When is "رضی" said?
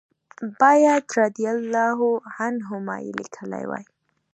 1.21-1.45